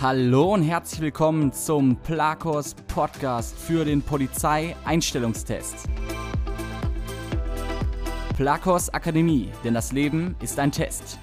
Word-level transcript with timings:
Hallo 0.00 0.54
und 0.54 0.62
herzlich 0.62 1.00
willkommen 1.00 1.52
zum 1.52 1.96
Plakos 1.96 2.74
Podcast 2.86 3.58
für 3.58 3.84
den 3.84 4.00
Polizeieinstellungstest. 4.00 5.88
Plakos 8.36 8.90
Akademie, 8.90 9.50
denn 9.64 9.74
das 9.74 9.90
Leben 9.90 10.36
ist 10.40 10.60
ein 10.60 10.70
Test. 10.70 11.18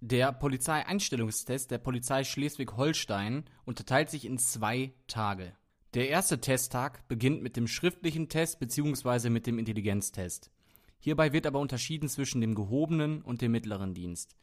Der 0.00 0.32
Polizeieinstellungstest 0.32 1.70
der 1.70 1.78
Polizei 1.78 2.24
Schleswig-Holstein 2.24 3.44
unterteilt 3.64 4.10
sich 4.10 4.24
in 4.24 4.36
zwei 4.36 4.92
Tage. 5.06 5.52
Der 5.94 6.08
erste 6.08 6.40
Testtag 6.40 7.06
beginnt 7.06 7.44
mit 7.44 7.56
dem 7.56 7.68
schriftlichen 7.68 8.28
Test 8.28 8.58
bzw. 8.58 9.30
mit 9.30 9.46
dem 9.46 9.60
Intelligenztest. 9.60 10.50
Hierbei 10.98 11.32
wird 11.32 11.46
aber 11.46 11.60
unterschieden 11.60 12.08
zwischen 12.08 12.40
dem 12.40 12.56
gehobenen 12.56 13.22
und 13.22 13.40
dem 13.40 13.52
mittleren 13.52 13.94
Dienst. 13.94 14.34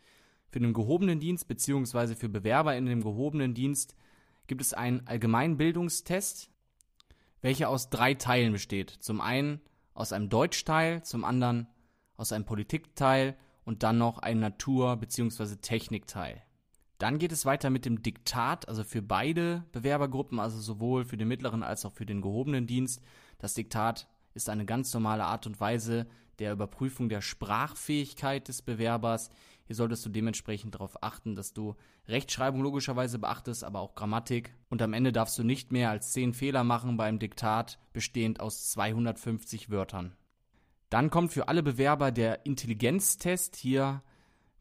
Für 0.50 0.60
den 0.60 0.74
gehobenen 0.74 1.20
Dienst 1.20 1.48
bzw. 1.48 2.16
für 2.16 2.30
Bewerber 2.30 2.76
in 2.76 2.86
dem 2.86 3.04
gehobenen 3.04 3.54
Dienst 3.54 3.96
gibt 4.48 4.62
es 4.62 4.74
einen 4.74 5.06
Allgemeinbildungstest, 5.06 6.50
welcher 7.42 7.70
aus 7.70 7.90
drei 7.90 8.14
Teilen 8.14 8.54
besteht. 8.54 8.90
Zum 8.90 9.22
einen 9.22 9.62
aus 9.94 10.14
einem 10.14 10.30
Deutschteil, 10.30 11.04
zum 11.04 11.26
anderen 11.26 11.68
aus 12.16 12.32
einem 12.32 12.46
Politikteil 12.46 13.36
und 13.66 13.84
dann 13.84 13.98
noch 13.98 14.20
ein 14.20 14.40
Natur- 14.40 14.96
bzw. 14.98 15.58
Technikteil. 15.58 16.44
Dann 16.98 17.20
geht 17.20 17.32
es 17.32 17.46
weiter 17.46 17.70
mit 17.70 17.86
dem 17.86 18.02
Diktat, 18.02 18.68
also 18.68 18.84
für 18.84 19.02
beide 19.02 19.66
Bewerbergruppen, 19.72 20.40
also 20.40 20.60
sowohl 20.60 21.06
für 21.06 21.18
den 21.18 21.28
mittleren 21.28 21.62
als 21.62 21.86
auch 21.86 21.94
für 21.94 22.06
den 22.06 22.22
gehobenen 22.22 22.66
Dienst. 22.66 23.04
Das 23.38 23.54
Diktat 23.54 24.08
ist 24.38 24.50
eine 24.50 24.66
ganz 24.66 24.94
normale 24.94 25.26
Art 25.26 25.46
und 25.48 25.60
Weise 25.60 26.08
der 26.40 26.54
Überprüfung 26.54 27.10
der 27.10 27.22
Sprachfähigkeit 27.22 28.48
des 28.48 28.62
Bewerbers. 28.62 29.32
Hier 29.66 29.76
solltest 29.76 30.06
du 30.06 30.10
dementsprechend 30.10 30.76
darauf 30.76 31.04
achten, 31.04 31.36
dass 31.36 31.52
du 31.52 31.76
Rechtschreibung 32.08 32.62
logischerweise 32.62 33.20
beachtest, 33.20 33.64
aber 33.64 33.82
auch 33.82 33.96
Grammatik. 33.96 34.54
Und 34.70 34.82
am 34.82 34.94
Ende 34.94 35.12
darfst 35.12 35.38
du 35.38 35.44
nicht 35.44 35.72
mehr 35.72 35.90
als 35.90 36.14
10 36.14 36.34
Fehler 36.34 36.64
machen 36.64 36.96
beim 36.96 37.20
Diktat, 37.20 37.80
bestehend 37.92 38.40
aus 38.40 38.70
250 38.70 39.70
Wörtern. 39.70 40.16
Dann 40.90 41.10
kommt 41.10 41.34
für 41.34 41.50
alle 41.50 41.64
Bewerber 41.64 42.12
der 42.12 42.46
Intelligenztest. 42.46 43.58
Hier 43.58 44.04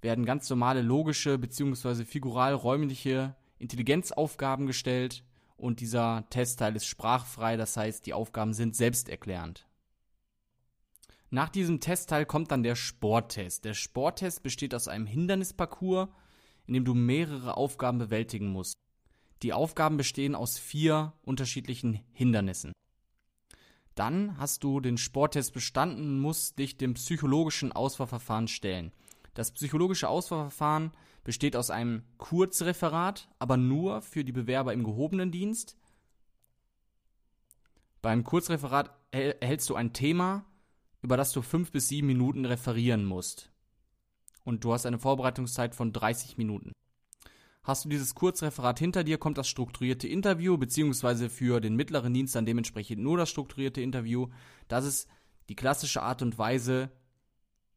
werden 0.01 0.25
ganz 0.25 0.51
normale 0.51 0.83
logische 0.83 1.39
bzw. 1.39 2.05
figural-räumliche 2.05 3.37
Intelligenzaufgaben 3.59 4.67
gestellt 4.67 5.23
und 5.57 5.81
dieser 5.81 6.27
Testteil 6.31 6.77
ist 6.77 6.87
sprachfrei, 6.87 7.57
das 7.57 7.77
heißt, 7.77 8.07
die 8.07 8.13
Aufgaben 8.13 8.53
sind 8.53 8.77
selbsterklärend. 8.77 9.67
Nach 11.31 11.49
diesem 11.49 11.81
Testteil 11.81 12.25
kommt 12.25 12.51
dann 12.51 12.63
der 12.63 12.77
Sporttest. 12.77 13.65
Der 13.65 13.75
Sporttest 13.75 14.43
besteht 14.43 14.75
aus 14.75 14.89
einem 14.89 15.07
Hindernisparcours, 15.07 16.09
in 16.67 16.75
dem 16.75 16.85
du 16.85 16.95
mehrere 16.95 17.57
Aufgaben 17.57 17.99
bewältigen 17.99 18.49
musst. 18.49 18.75
Die 19.43 19.53
Aufgaben 19.53 19.97
bestehen 19.97 20.35
aus 20.35 20.59
vier 20.59 21.13
unterschiedlichen 21.23 22.01
Hindernissen. 22.13 22.73
Dann 23.95 24.39
hast 24.39 24.63
du 24.63 24.81
den 24.81 24.99
Sporttest 24.99 25.53
bestanden 25.53 26.17
und 26.17 26.21
musst 26.21 26.59
dich 26.59 26.77
dem 26.77 26.95
psychologischen 26.95 27.73
Auswahlverfahren 27.73 28.49
stellen. 28.49 28.93
Das 29.37 29.51
psychologische 29.51 30.09
Auswahlverfahren 30.09 30.93
besteht 31.23 31.57
aus 31.57 31.69
einem 31.69 32.05
Kurzreferat, 32.17 33.29
aber 33.39 33.59
nur 33.59 34.01
für 34.01 34.25
die 34.25 34.33
Bewerber 34.33 34.73
im 34.73 34.83
gehobenen 34.83 35.31
Dienst. 35.31 35.77
Beim 38.01 38.25
Kurzreferat 38.25 38.97
erhältst 39.11 39.69
du 39.69 39.75
ein 39.75 39.93
Thema, 39.93 40.47
über 41.03 41.19
das 41.19 41.33
du 41.33 41.43
fünf 41.43 41.71
bis 41.71 41.89
sieben 41.89 42.07
Minuten 42.07 42.47
referieren 42.47 43.05
musst. 43.05 43.53
Und 44.43 44.65
du 44.65 44.73
hast 44.73 44.87
eine 44.87 44.99
Vorbereitungszeit 44.99 45.75
von 45.75 45.93
30 45.93 46.39
Minuten. 46.39 46.73
Hast 47.63 47.85
du 47.85 47.91
dieses 47.91 48.15
Kurzreferat 48.15 48.79
hinter 48.79 49.05
dir, 49.05 49.19
kommt 49.19 49.37
das 49.37 49.49
strukturierte 49.49 50.09
Interview, 50.09 50.57
beziehungsweise 50.57 51.29
für 51.29 51.61
den 51.61 51.77
mittleren 51.77 52.15
Dienst 52.15 52.35
dann 52.35 52.47
dementsprechend 52.47 53.03
nur 53.03 53.19
das 53.19 53.29
strukturierte 53.29 53.83
Interview. 53.83 54.29
Das 54.67 54.87
ist 54.87 55.11
die 55.51 55.57
klassische 55.57 56.01
Art 56.01 56.23
und 56.23 56.39
Weise, 56.39 56.91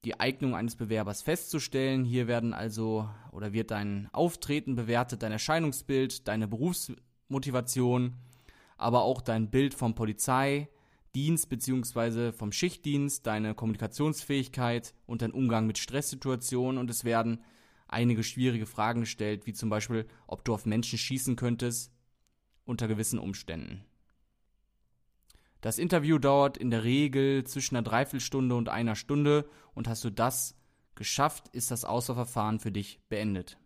die 0.06 0.20
Eignung 0.20 0.56
eines 0.56 0.76
Bewerbers 0.76 1.22
festzustellen. 1.22 2.06
Hier 2.06 2.28
werden 2.28 2.54
also 2.54 3.10
oder 3.32 3.54
wird 3.54 3.72
dein 3.72 4.10
Auftreten 4.12 4.76
bewertet, 4.76 5.24
dein 5.24 5.32
Erscheinungsbild, 5.32 6.28
deine 6.28 6.48
Berufsmotivation, 6.48 8.16
aber 8.78 9.04
auch 9.04 9.22
dein 9.22 9.50
Bild 9.50 9.74
vom 9.74 9.96
Polizei, 9.96 10.70
Dienst 11.16 11.50
bzw. 11.50 12.32
vom 12.32 12.52
Schichtdienst, 12.52 13.26
deine 13.26 13.56
Kommunikationsfähigkeit 13.56 14.94
und 15.06 15.22
dein 15.22 15.32
Umgang 15.32 15.66
mit 15.66 15.78
Stresssituationen 15.78 16.78
und 16.78 16.90
es 16.90 17.04
werden 17.04 17.44
einige 17.88 18.24
schwierige 18.24 18.68
Fragen 18.68 19.02
gestellt, 19.02 19.48
wie 19.48 19.54
zum 19.54 19.70
Beispiel, 19.70 20.08
ob 20.28 20.46
du 20.46 20.54
auf 20.54 20.66
Menschen 20.66 21.00
schießen 21.00 21.36
könntest 21.36 21.92
unter 22.64 22.88
gewissen 22.88 23.18
Umständen. 23.18 23.84
Das 25.62 25.78
Interview 25.78 26.20
dauert 26.20 26.58
in 26.58 26.72
der 26.72 26.86
Regel 26.86 27.44
zwischen 27.44 27.76
einer 27.76 27.84
Dreiviertelstunde 27.84 28.56
und 28.56 28.70
einer 28.70 28.96
Stunde 28.96 29.44
und 29.74 29.90
hast 29.90 30.06
du 30.06 30.10
das 30.10 30.56
geschafft, 30.96 31.50
ist 31.50 31.70
das 31.70 31.84
Auswahlverfahren 31.84 32.60
für 32.62 32.72
dich 32.72 33.02
beendet. 33.10 33.58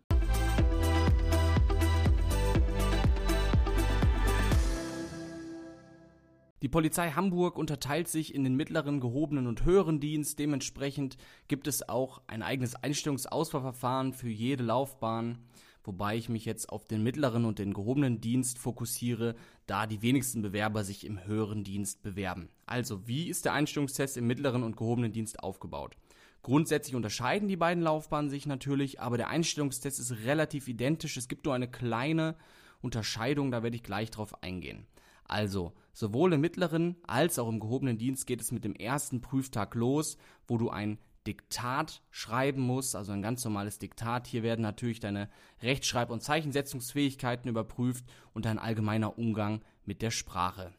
Die 6.62 6.68
Polizei 6.68 7.10
Hamburg 7.10 7.56
unterteilt 7.56 8.08
sich 8.08 8.34
in 8.34 8.42
den 8.42 8.56
mittleren, 8.56 8.98
gehobenen 8.98 9.46
und 9.46 9.64
höheren 9.64 10.00
Dienst. 10.00 10.40
Dementsprechend 10.40 11.16
gibt 11.46 11.68
es 11.68 11.88
auch 11.88 12.22
ein 12.26 12.42
eigenes 12.42 12.74
Einstellungsauswahlverfahren 12.74 14.14
für 14.14 14.30
jede 14.30 14.64
Laufbahn, 14.64 15.38
wobei 15.84 16.16
ich 16.16 16.28
mich 16.28 16.44
jetzt 16.44 16.68
auf 16.68 16.84
den 16.84 17.02
mittleren 17.02 17.44
und 17.44 17.58
den 17.58 17.72
gehobenen 17.72 18.20
Dienst 18.20 18.58
fokussiere, 18.58 19.36
da 19.66 19.86
die 19.86 20.02
wenigsten 20.02 20.42
Bewerber 20.42 20.82
sich 20.82 21.06
im 21.06 21.24
höheren 21.24 21.62
Dienst 21.62 22.02
bewerben. 22.02 22.48
Also, 22.66 23.06
wie 23.06 23.28
ist 23.28 23.44
der 23.44 23.52
Einstellungstest 23.52 24.16
im 24.16 24.26
mittleren 24.26 24.62
und 24.62 24.76
gehobenen 24.76 25.12
Dienst 25.12 25.40
aufgebaut? 25.40 25.96
Grundsätzlich 26.42 26.94
unterscheiden 26.94 27.48
die 27.48 27.56
beiden 27.56 27.82
Laufbahnen 27.82 28.28
sich 28.28 28.44
natürlich, 28.46 29.00
aber 29.00 29.16
der 29.16 29.28
Einstellungstest 29.28 29.98
ist 29.98 30.24
relativ 30.24 30.68
identisch. 30.68 31.16
Es 31.16 31.28
gibt 31.28 31.46
nur 31.46 31.54
eine 31.54 31.70
kleine 31.70 32.36
Unterscheidung, 32.82 33.50
da 33.50 33.62
werde 33.62 33.76
ich 33.76 33.82
gleich 33.82 34.10
drauf 34.10 34.42
eingehen. 34.42 34.86
Also, 35.24 35.72
sowohl 35.92 36.34
im 36.34 36.42
mittleren 36.42 36.96
als 37.06 37.38
auch 37.38 37.48
im 37.48 37.60
gehobenen 37.60 37.96
Dienst 37.96 38.26
geht 38.26 38.42
es 38.42 38.52
mit 38.52 38.64
dem 38.64 38.74
ersten 38.74 39.22
Prüftag 39.22 39.74
los, 39.74 40.18
wo 40.46 40.58
du 40.58 40.68
ein 40.68 40.98
Diktat 41.26 42.02
schreiben 42.10 42.60
musst, 42.62 42.96
also 42.96 43.12
ein 43.12 43.22
ganz 43.22 43.44
normales 43.44 43.78
Diktat. 43.78 44.26
Hier 44.26 44.42
werden 44.42 44.62
natürlich 44.62 45.00
deine 45.00 45.30
Rechtschreib- 45.62 46.10
und 46.10 46.22
Zeichensetzungsfähigkeiten 46.22 47.48
überprüft 47.48 48.04
und 48.32 48.44
dein 48.44 48.58
allgemeiner 48.58 49.18
Umgang 49.18 49.62
mit 49.84 50.02
der 50.02 50.10
Sprache. 50.10 50.74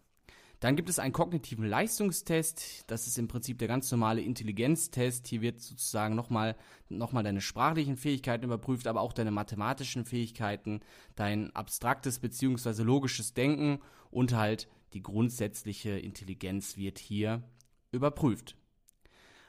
Dann 0.59 0.75
gibt 0.75 0.89
es 0.89 0.99
einen 0.99 1.13
kognitiven 1.13 1.65
Leistungstest. 1.65 2.85
Das 2.87 3.07
ist 3.07 3.17
im 3.17 3.27
Prinzip 3.27 3.59
der 3.59 3.67
ganz 3.67 3.91
normale 3.91 4.21
Intelligenztest. 4.21 5.27
Hier 5.27 5.41
wird 5.41 5.61
sozusagen 5.61 6.15
nochmal 6.15 6.55
noch 6.89 7.11
mal 7.11 7.23
deine 7.23 7.41
sprachlichen 7.41 7.97
Fähigkeiten 7.97 8.45
überprüft, 8.45 8.87
aber 8.87 9.01
auch 9.01 9.13
deine 9.13 9.31
mathematischen 9.31 10.05
Fähigkeiten, 10.05 10.79
dein 11.15 11.53
abstraktes 11.55 12.19
bzw. 12.19 12.83
logisches 12.83 13.33
Denken 13.33 13.79
und 14.11 14.33
halt 14.33 14.67
die 14.93 15.03
grundsätzliche 15.03 15.91
Intelligenz 15.91 16.77
wird 16.77 16.99
hier 16.99 17.43
überprüft. 17.91 18.55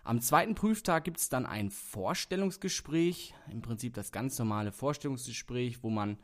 Am 0.06 0.21
zweiten 0.21 0.55
Prüftag 0.55 1.03
gibt 1.03 1.19
es 1.19 1.28
dann 1.28 1.47
ein 1.47 1.69
Vorstellungsgespräch, 1.69 3.34
im 3.50 3.61
Prinzip 3.61 3.94
das 3.94 4.12
ganz 4.12 4.39
normale 4.39 4.71
Vorstellungsgespräch, 4.71 5.83
wo 5.83 5.91
man 5.91 6.17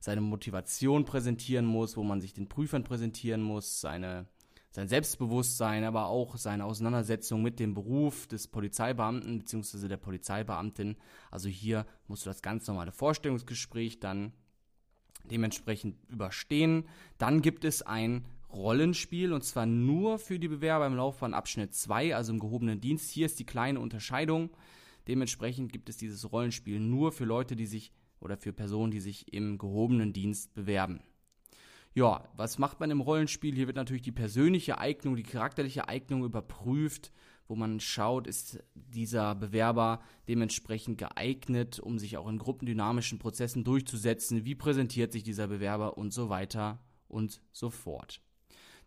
seine 0.00 0.22
Motivation 0.22 1.04
präsentieren 1.04 1.64
muss, 1.64 1.96
wo 1.96 2.02
man 2.02 2.20
sich 2.20 2.34
den 2.34 2.48
Prüfern 2.48 2.82
präsentieren 2.82 3.40
muss, 3.42 3.80
seine 3.80 4.26
sein 4.72 4.88
Selbstbewusstsein, 4.88 5.84
aber 5.84 6.06
auch 6.06 6.36
seine 6.36 6.64
Auseinandersetzung 6.64 7.40
mit 7.40 7.60
dem 7.60 7.74
Beruf 7.74 8.26
des 8.26 8.48
Polizeibeamten 8.48 9.38
bzw. 9.38 9.86
der 9.86 9.98
Polizeibeamtin. 9.98 10.96
Also 11.30 11.48
hier 11.48 11.86
musst 12.08 12.26
du 12.26 12.30
das 12.30 12.42
ganz 12.42 12.66
normale 12.66 12.90
Vorstellungsgespräch 12.90 14.00
dann 14.00 14.32
dementsprechend 15.30 15.96
überstehen. 16.08 16.88
Dann 17.18 17.40
gibt 17.40 17.64
es 17.64 17.82
ein 17.82 18.24
Rollenspiel 18.52 19.32
und 19.32 19.44
zwar 19.44 19.66
nur 19.66 20.18
für 20.18 20.38
die 20.38 20.48
Bewerber 20.48 20.86
im 20.86 20.96
Laufbahnabschnitt 20.96 21.74
2, 21.74 22.16
also 22.16 22.32
im 22.32 22.38
gehobenen 22.38 22.80
Dienst. 22.80 23.10
Hier 23.10 23.26
ist 23.26 23.38
die 23.38 23.46
kleine 23.46 23.80
Unterscheidung. 23.80 24.50
Dementsprechend 25.06 25.72
gibt 25.72 25.88
es 25.88 25.96
dieses 25.96 26.32
Rollenspiel 26.32 26.80
nur 26.80 27.12
für 27.12 27.24
Leute, 27.24 27.56
die 27.56 27.66
sich 27.66 27.92
oder 28.20 28.36
für 28.36 28.52
Personen, 28.52 28.90
die 28.90 29.00
sich 29.00 29.32
im 29.32 29.58
gehobenen 29.58 30.12
Dienst 30.12 30.54
bewerben. 30.54 31.00
Ja, 31.94 32.28
was 32.36 32.58
macht 32.58 32.80
man 32.80 32.90
im 32.90 33.00
Rollenspiel? 33.00 33.54
Hier 33.54 33.66
wird 33.66 33.76
natürlich 33.76 34.02
die 34.02 34.12
persönliche 34.12 34.78
Eignung, 34.78 35.16
die 35.16 35.22
charakterliche 35.22 35.88
Eignung 35.88 36.24
überprüft, 36.24 37.12
wo 37.48 37.56
man 37.56 37.80
schaut, 37.80 38.26
ist 38.26 38.62
dieser 38.74 39.34
Bewerber 39.34 40.02
dementsprechend 40.28 40.98
geeignet, 40.98 41.80
um 41.80 41.98
sich 41.98 42.18
auch 42.18 42.28
in 42.28 42.38
gruppendynamischen 42.38 43.18
Prozessen 43.18 43.64
durchzusetzen, 43.64 44.44
wie 44.44 44.54
präsentiert 44.54 45.12
sich 45.12 45.22
dieser 45.22 45.48
Bewerber 45.48 45.96
und 45.96 46.12
so 46.12 46.28
weiter 46.28 46.78
und 47.08 47.40
so 47.52 47.70
fort. 47.70 48.20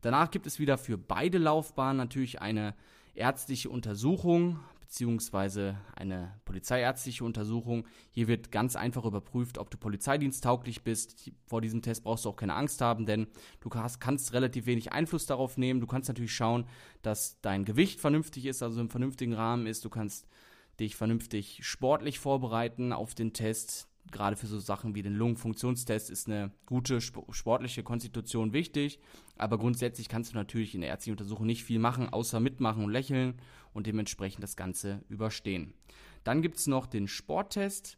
Danach 0.02 0.32
gibt 0.32 0.48
es 0.48 0.60
wieder 0.60 0.78
für 0.78 0.98
beide 0.98 1.38
Laufbahnen 1.38 1.98
natürlich 1.98 2.42
eine 2.42 2.76
ärztliche 3.14 3.70
Untersuchung 3.70 4.60
beziehungsweise 4.92 5.78
eine 5.96 6.34
polizeiärztliche 6.44 7.24
Untersuchung. 7.24 7.88
Hier 8.10 8.28
wird 8.28 8.52
ganz 8.52 8.76
einfach 8.76 9.06
überprüft, 9.06 9.58
ob 9.58 9.70
du 9.72 9.78
polizeidiensttauglich 9.78 10.84
bist. 10.84 11.32
Vor 11.46 11.62
diesem 11.62 11.82
Test 11.82 12.04
brauchst 12.04 12.26
du 12.26 12.30
auch 12.30 12.36
keine 12.36 12.56
Angst 12.56 12.82
haben, 12.82 13.06
denn 13.06 13.28
du 13.62 13.70
hast, 13.74 14.02
kannst 14.02 14.34
relativ 14.34 14.66
wenig 14.66 14.92
Einfluss 14.92 15.26
darauf 15.26 15.58
nehmen. 15.58 15.80
Du 15.80 15.88
kannst 15.88 16.10
natürlich 16.10 16.36
schauen, 16.36 16.66
dass 17.04 17.40
dein 17.40 17.64
Gewicht 17.64 18.02
vernünftig 18.02 18.46
ist, 18.46 18.62
also 18.64 18.82
im 18.82 18.90
vernünftigen 18.90 19.32
Rahmen 19.32 19.66
ist. 19.66 19.86
Du 19.86 19.90
kannst 19.90 20.28
dich 20.78 20.98
vernünftig 20.98 21.60
sportlich 21.62 22.20
vorbereiten 22.20 22.92
auf 22.92 23.16
den 23.16 23.32
Test. 23.32 23.88
Gerade 24.10 24.36
für 24.36 24.48
so 24.48 24.60
Sachen 24.60 24.96
wie 24.96 25.04
den 25.04 25.16
Lungenfunktionstest 25.16 26.10
ist 26.10 26.28
eine 26.28 26.52
gute 26.66 27.00
sportliche 27.02 27.84
Konstitution 27.84 28.52
wichtig. 28.52 29.00
Aber 29.38 29.58
grundsätzlich 29.58 30.10
kannst 30.10 30.32
du 30.32 30.36
natürlich 30.36 30.76
in 30.76 30.82
der 30.82 30.90
ärztlichen 30.90 31.14
Untersuchung 31.14 31.46
nicht 31.46 31.64
viel 31.64 31.80
machen, 31.80 32.10
außer 32.10 32.40
mitmachen 32.40 32.84
und 32.84 32.92
lächeln 32.92 33.36
und 33.74 33.88
dementsprechend 33.88 34.44
das 34.44 34.56
Ganze 34.56 35.04
überstehen. 35.08 35.74
Dann 36.24 36.42
gibt 36.42 36.58
es 36.58 36.68
noch 36.68 36.88
den 36.88 37.08
Sporttest 37.08 37.98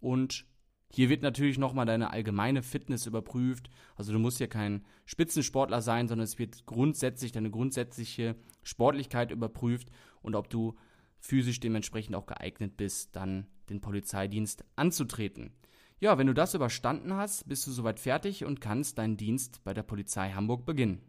und 0.00 0.44
hier 0.90 1.08
wird 1.08 1.22
natürlich 1.22 1.58
nochmal 1.58 1.86
deine 1.86 2.10
allgemeine 2.10 2.62
Fitness 2.62 3.06
überprüft. 3.06 3.68
Also 3.96 4.12
du 4.12 4.18
musst 4.18 4.40
ja 4.40 4.46
kein 4.46 4.84
Spitzensportler 5.04 5.82
sein, 5.82 6.08
sondern 6.08 6.24
es 6.24 6.38
wird 6.38 6.66
grundsätzlich 6.66 7.32
deine 7.32 7.50
grundsätzliche 7.50 8.36
Sportlichkeit 8.62 9.30
überprüft 9.30 9.90
und 10.22 10.34
ob 10.34 10.48
du 10.48 10.76
physisch 11.20 11.60
dementsprechend 11.60 12.14
auch 12.14 12.26
geeignet 12.26 12.76
bist, 12.76 13.16
dann 13.16 13.46
den 13.70 13.80
Polizeidienst 13.80 14.64
anzutreten. 14.76 15.52
Ja, 16.00 16.16
wenn 16.16 16.26
du 16.28 16.34
das 16.34 16.54
überstanden 16.54 17.14
hast, 17.14 17.48
bist 17.48 17.66
du 17.66 17.72
soweit 17.72 17.98
fertig 17.98 18.44
und 18.44 18.60
kannst 18.60 18.98
deinen 18.98 19.16
Dienst 19.16 19.64
bei 19.64 19.74
der 19.74 19.82
Polizei 19.82 20.30
Hamburg 20.30 20.64
beginnen. 20.64 21.00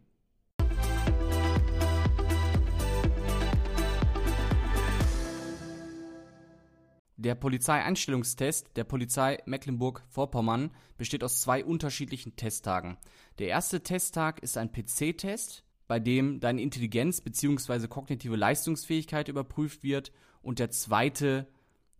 Der 7.19 7.35
Polizeieinstellungstest 7.35 8.77
der 8.77 8.85
Polizei 8.85 9.39
Mecklenburg-Vorpommern 9.45 10.71
besteht 10.97 11.21
aus 11.21 11.41
zwei 11.41 11.65
unterschiedlichen 11.65 12.37
Testtagen. 12.37 12.97
Der 13.39 13.49
erste 13.49 13.83
Testtag 13.83 14.39
ist 14.39 14.57
ein 14.57 14.71
PC-Test, 14.71 15.65
bei 15.89 15.99
dem 15.99 16.39
deine 16.39 16.61
Intelligenz 16.61 17.19
bzw. 17.19 17.89
kognitive 17.89 18.37
Leistungsfähigkeit 18.37 19.27
überprüft 19.27 19.83
wird 19.83 20.13
und 20.41 20.59
der 20.59 20.71
zweite 20.71 21.47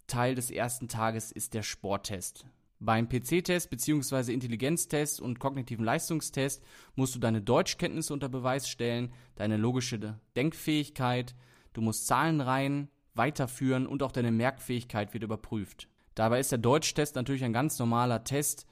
Teil 0.10 0.36
des 0.36 0.52
ersten 0.52 0.90
Tages 0.90 1.32
ist 1.32 1.54
der 1.54 1.64
Sporttest. 1.64 2.46
Beim 2.82 3.08
PC-Test 3.08 3.70
bzw. 3.70 4.34
Intelligenztest 4.34 5.22
und 5.22 5.40
kognitiven 5.40 5.86
Leistungstest 5.86 6.64
musst 6.96 7.16
du 7.16 7.20
deine 7.20 7.42
Deutschkenntnisse 7.42 8.14
unter 8.14 8.30
Beweis 8.30 8.70
stellen, 8.70 9.14
deine 9.36 9.58
logische 9.58 10.20
Denkfähigkeit, 10.36 11.36
du 11.74 11.82
musst 11.82 12.08
Zahlenreihen 12.08 12.90
weiterführen 13.16 13.86
und 13.86 14.02
auch 14.02 14.12
deine 14.12 14.32
Merkfähigkeit 14.32 15.14
wird 15.14 15.24
überprüft. 15.24 15.90
Dabei 16.16 16.40
ist 16.40 16.52
der 16.52 16.60
Deutschtest 16.60 17.16
natürlich 17.16 17.44
ein 17.44 17.54
ganz 17.54 17.80
normaler 17.80 18.24
Test, 18.24 18.66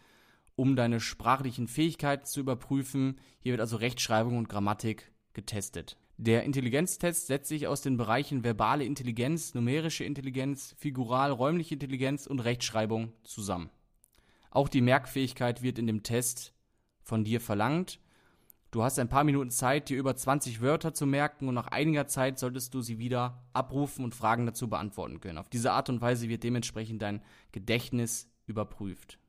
um 0.56 0.75
deine 0.75 1.00
sprachlichen 1.00 1.68
Fähigkeiten 1.68 2.25
zu 2.25 2.39
überprüfen. 2.39 3.19
Hier 3.39 3.54
wird 3.54 3.62
also 3.62 3.78
Rechtschreibung 3.78 4.38
und 4.38 4.50
Grammatik 4.50 5.12
getestet. 5.34 5.98
Der 6.17 6.43
Intelligenztest 6.43 7.27
setzt 7.27 7.47
sich 7.47 7.67
aus 7.67 7.81
den 7.81 7.97
Bereichen 7.97 8.43
verbale 8.43 8.83
Intelligenz, 8.83 9.53
numerische 9.53 10.03
Intelligenz, 10.03 10.75
figural-räumliche 10.77 11.75
Intelligenz 11.75 12.27
und 12.27 12.39
Rechtschreibung 12.39 13.13
zusammen. 13.23 13.69
Auch 14.49 14.67
die 14.67 14.81
Merkfähigkeit 14.81 15.61
wird 15.61 15.77
in 15.77 15.87
dem 15.87 16.03
Test 16.03 16.53
von 17.03 17.23
dir 17.23 17.39
verlangt 17.39 17.99
Du 18.71 18.83
hast 18.83 18.99
ein 18.99 19.07
paar 19.07 19.23
Minuten 19.23 19.49
Zeit, 19.49 19.87
dir 19.87 19.97
über 19.97 20.15
20 20.15 20.59
Wörter 20.59 20.93
zu 20.93 21.05
merken 21.05 21.47
und 21.47 21.55
nach 21.55 21.67
einiger 21.67 22.07
Zeit 22.07 22.37
solltest 22.37 22.73
du 22.73 22.81
sie 22.81 22.99
wieder 22.99 23.41
abrufen 23.53 24.03
und 24.03 24.13
Fragen 24.13 24.45
dazu 24.45 24.67
beantworten 24.69 25.21
können. 25.21 25.37
Auf 25.37 25.49
diese 25.49 25.71
Art 25.71 25.89
und 25.89 26.01
Weise 26.01 26.27
wird 26.27 26.43
dementsprechend 26.43 27.01
dein 27.01 27.21
Gedächtnis 27.53 28.29
überprüft. 28.45 29.19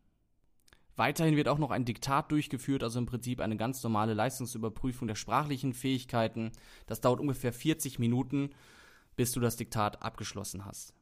Weiterhin 0.99 1.37
wird 1.37 1.47
auch 1.47 1.59
noch 1.59 1.71
ein 1.71 1.85
Diktat 1.85 2.33
durchgeführt, 2.33 2.83
also 2.83 2.99
im 2.99 3.06
Prinzip 3.06 3.41
eine 3.41 3.56
ganz 3.56 3.81
normale 3.85 4.15
Leistungsüberprüfung 4.15 5.06
der 5.06 5.15
sprachlichen 5.15 5.73
Fähigkeiten. 5.73 6.50
Das 6.87 7.00
dauert 7.00 7.21
ungefähr 7.21 7.53
40 7.53 8.00
Minuten, 8.00 8.50
bis 9.15 9.31
du 9.31 9.39
das 9.39 9.55
Diktat 9.55 10.03
abgeschlossen 10.03 10.65
hast. 10.65 10.95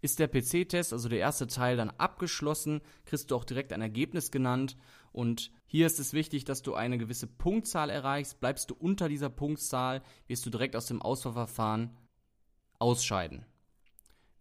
Ist 0.00 0.18
der 0.18 0.28
PC-Test, 0.28 0.94
also 0.94 1.10
der 1.10 1.18
erste 1.18 1.46
Teil, 1.46 1.76
dann 1.76 1.90
abgeschlossen, 1.90 2.80
kriegst 3.04 3.30
du 3.30 3.36
auch 3.36 3.44
direkt 3.44 3.70
ein 3.74 3.82
Ergebnis 3.82 4.30
genannt. 4.30 4.78
Und 5.12 5.50
hier 5.66 5.86
ist 5.86 6.00
es 6.00 6.14
wichtig, 6.14 6.46
dass 6.46 6.62
du 6.62 6.74
eine 6.74 6.96
gewisse 6.96 7.26
Punktzahl 7.26 7.90
erreichst. 7.90 8.40
Bleibst 8.40 8.70
du 8.70 8.74
unter 8.74 9.10
dieser 9.10 9.28
Punktzahl, 9.28 10.02
wirst 10.26 10.46
du 10.46 10.50
direkt 10.50 10.74
aus 10.74 10.86
dem 10.86 11.02
Auswahlverfahren 11.02 11.96
ausscheiden. 12.78 13.44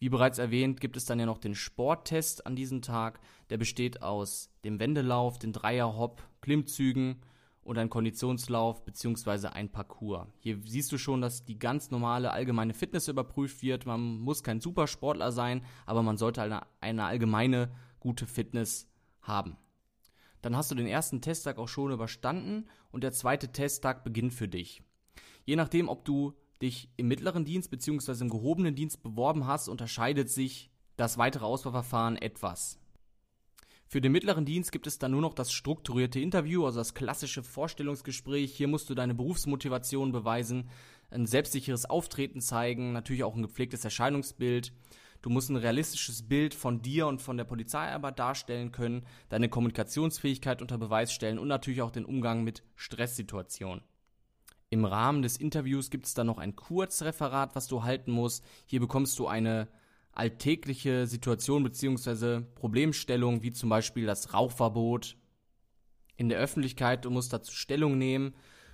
Wie 0.03 0.09
bereits 0.09 0.37
erwähnt, 0.37 0.81
gibt 0.81 0.97
es 0.97 1.05
dann 1.05 1.17
ja 1.17 1.25
noch 1.25 1.37
den 1.37 1.55
Sporttest 1.55 2.45
an 2.45 2.57
diesem 2.57 2.81
Tag. 2.81 3.21
Der 3.49 3.57
besteht 3.57 4.01
aus 4.01 4.49
dem 4.65 4.77
Wendelauf, 4.81 5.39
den 5.39 5.53
Dreierhopp, 5.53 6.21
Klimmzügen 6.41 7.21
und 7.61 7.77
ein 7.77 7.89
Konditionslauf 7.89 8.83
bzw. 8.83 9.47
ein 9.47 9.71
Parcours. 9.71 10.27
Hier 10.39 10.59
siehst 10.65 10.91
du 10.91 10.97
schon, 10.97 11.21
dass 11.21 11.45
die 11.45 11.57
ganz 11.57 11.89
normale 11.89 12.31
allgemeine 12.31 12.73
Fitness 12.73 13.07
überprüft 13.07 13.63
wird. 13.63 13.85
Man 13.85 14.19
muss 14.19 14.43
kein 14.43 14.59
Supersportler 14.59 15.31
sein, 15.31 15.63
aber 15.85 16.03
man 16.03 16.17
sollte 16.17 16.41
eine, 16.41 16.63
eine 16.81 17.05
allgemeine 17.05 17.71
gute 18.01 18.27
Fitness 18.27 18.91
haben. 19.21 19.55
Dann 20.41 20.57
hast 20.57 20.69
du 20.69 20.75
den 20.75 20.87
ersten 20.87 21.21
Testtag 21.21 21.57
auch 21.57 21.69
schon 21.69 21.93
überstanden 21.93 22.67
und 22.91 23.05
der 23.05 23.13
zweite 23.13 23.53
Testtag 23.53 24.03
beginnt 24.03 24.33
für 24.33 24.49
dich. 24.49 24.83
Je 25.45 25.55
nachdem, 25.55 25.87
ob 25.87 26.03
du 26.03 26.33
dich 26.61 26.89
im 26.97 27.07
mittleren 27.07 27.45
Dienst 27.45 27.69
bzw. 27.71 28.21
im 28.21 28.29
gehobenen 28.29 28.75
Dienst 28.75 29.03
beworben 29.03 29.47
hast, 29.47 29.67
unterscheidet 29.67 30.29
sich 30.29 30.71
das 30.95 31.17
weitere 31.17 31.45
Auswahlverfahren 31.45 32.17
etwas. 32.17 32.79
Für 33.93 34.01
den 34.01 34.11
mittleren 34.11 34.45
Dienst 34.45 34.71
gibt 34.71 34.87
es 34.87 34.97
dann 34.97 35.11
nur 35.11 35.21
noch 35.21 35.35
das 35.35 35.51
strukturierte 35.51 36.19
Interview, 36.19 36.65
also 36.65 36.79
das 36.79 36.95
klassische 36.95 37.43
Vorstellungsgespräch. 37.43 38.55
Hier 38.55 38.67
musst 38.67 38.89
du 38.89 38.95
deine 38.95 39.13
Berufsmotivation 39.13 40.11
beweisen, 40.11 40.69
ein 41.11 41.27
selbstsicheres 41.27 41.85
Auftreten 41.85 42.41
zeigen, 42.41 42.91
natürlich 42.91 43.23
auch 43.23 43.35
ein 43.35 43.43
gepflegtes 43.43 43.85
Erscheinungsbild. 43.85 44.73
Du 45.21 45.29
musst 45.29 45.49
ein 45.49 45.57
realistisches 45.57 46.27
Bild 46.27 46.55
von 46.55 46.81
dir 46.81 47.05
und 47.05 47.21
von 47.21 47.37
der 47.37 47.43
Polizeiarbeit 47.43 48.17
darstellen 48.17 48.71
können, 48.71 49.05
deine 49.29 49.47
Kommunikationsfähigkeit 49.47 50.61
unter 50.61 50.79
Beweis 50.79 51.13
stellen 51.13 51.37
und 51.37 51.47
natürlich 51.47 51.83
auch 51.83 51.91
den 51.91 52.05
Umgang 52.05 52.43
mit 52.43 52.63
Stresssituationen. 52.75 53.83
Im 54.73 54.85
Rahmen 54.85 55.21
des 55.21 55.37
Interviews 55.37 55.91
gibt 55.91 56.07
es 56.07 56.15
dann 56.15 56.25
noch 56.25 56.39
ein 56.39 56.55
Kurzreferat, 56.55 57.53
was 57.53 57.67
du 57.67 57.83
halten 57.83 58.11
musst. 58.11 58.43
Hier 58.65 58.79
bekommst 58.79 59.19
du 59.19 59.27
eine 59.27 59.67
alltägliche 60.13 61.05
Situation 61.05 61.63
bzw. 61.63 62.41
Problemstellung, 62.55 63.43
wie 63.43 63.51
zum 63.51 63.69
Beispiel 63.69 64.07
das 64.07 64.33
Rauchverbot 64.33 65.15
in 66.17 66.27
der 66.27 66.39
Öffentlichkeit. 66.39 67.05
Du 67.05 67.11
musst 67.11 67.31
dazu 67.31 67.53
Stellung 67.53 67.99
nehmen, 67.99 68.33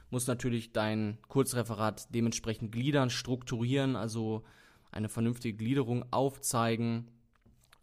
musst 0.09 0.29
natürlich 0.29 0.71
dein 0.71 1.17
Kurzreferat 1.27 2.15
dementsprechend 2.15 2.71
gliedern, 2.71 3.09
strukturieren, 3.09 3.97
also 3.97 4.45
eine 4.91 5.09
vernünftige 5.09 5.57
Gliederung 5.57 6.05
aufzeigen. 6.13 7.11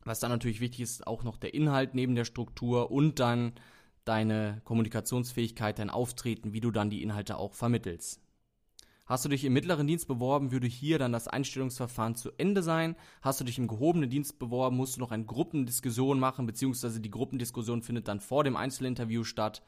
Was 0.04 0.20
dann 0.20 0.30
natürlich 0.30 0.60
wichtig 0.60 0.80
ist, 0.80 1.06
auch 1.06 1.22
noch 1.22 1.36
der 1.36 1.52
Inhalt 1.52 1.94
neben 1.94 2.14
der 2.14 2.24
Struktur 2.24 2.90
und 2.90 3.20
dann 3.20 3.52
deine 4.06 4.62
Kommunikationsfähigkeit, 4.64 5.78
dein 5.78 5.90
Auftreten, 5.90 6.52
wie 6.52 6.60
du 6.60 6.70
dann 6.70 6.90
die 6.90 7.02
Inhalte 7.02 7.36
auch 7.36 7.52
vermittelst. 7.52 8.22
Hast 9.04 9.24
du 9.24 9.28
dich 9.28 9.44
im 9.44 9.52
mittleren 9.52 9.86
Dienst 9.86 10.08
beworben, 10.08 10.50
würde 10.50 10.66
hier 10.66 10.98
dann 10.98 11.12
das 11.12 11.28
Einstellungsverfahren 11.28 12.16
zu 12.16 12.32
Ende 12.38 12.62
sein. 12.62 12.96
Hast 13.22 13.40
du 13.40 13.44
dich 13.44 13.56
im 13.56 13.68
gehobenen 13.68 14.10
Dienst 14.10 14.40
beworben, 14.40 14.76
musst 14.76 14.96
du 14.96 15.00
noch 15.00 15.12
eine 15.12 15.24
Gruppendiskussion 15.24 16.18
machen, 16.18 16.46
beziehungsweise 16.46 17.00
die 17.00 17.10
Gruppendiskussion 17.10 17.82
findet 17.82 18.08
dann 18.08 18.20
vor 18.20 18.42
dem 18.42 18.56
Einzelinterview 18.56 19.22
statt. 19.22 19.62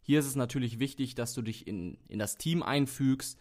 Hier 0.00 0.18
ist 0.18 0.26
es 0.26 0.34
natürlich 0.34 0.80
wichtig, 0.80 1.14
dass 1.14 1.34
du 1.34 1.42
dich 1.42 1.68
in, 1.68 1.98
in 2.08 2.18
das 2.18 2.36
Team 2.36 2.64
einfügst, 2.64 3.38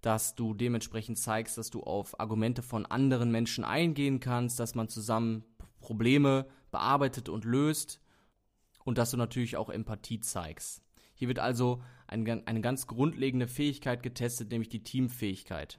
dass 0.00 0.34
du 0.34 0.54
dementsprechend 0.54 1.18
zeigst, 1.18 1.56
dass 1.56 1.70
du 1.70 1.84
auf 1.84 2.18
Argumente 2.18 2.62
von 2.62 2.86
anderen 2.86 3.30
Menschen 3.30 3.62
eingehen 3.62 4.18
kannst, 4.18 4.58
dass 4.58 4.74
man 4.74 4.88
zusammen 4.88 5.44
Probleme 5.80 6.46
bearbeitet 6.72 7.28
und 7.28 7.44
löst 7.44 8.00
und 8.84 8.98
dass 8.98 9.10
du 9.10 9.16
natürlich 9.16 9.56
auch 9.56 9.70
Empathie 9.70 10.20
zeigst. 10.20 10.82
Hier 11.14 11.28
wird 11.28 11.38
also 11.38 11.82
eine, 12.06 12.42
eine 12.46 12.60
ganz 12.60 12.86
grundlegende 12.86 13.46
Fähigkeit 13.46 14.02
getestet, 14.02 14.50
nämlich 14.50 14.68
die 14.68 14.82
Teamfähigkeit. 14.82 15.78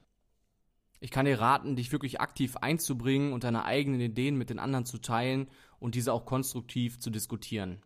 Ich 1.00 1.10
kann 1.10 1.26
dir 1.26 1.40
raten, 1.40 1.74
dich 1.74 1.90
wirklich 1.90 2.20
aktiv 2.20 2.56
einzubringen 2.58 3.32
und 3.32 3.42
deine 3.42 3.64
eigenen 3.64 4.00
Ideen 4.00 4.36
mit 4.36 4.50
den 4.50 4.60
anderen 4.60 4.84
zu 4.84 4.98
teilen 4.98 5.48
und 5.80 5.96
diese 5.96 6.12
auch 6.12 6.24
konstruktiv 6.24 7.00
zu 7.00 7.10
diskutieren, 7.10 7.82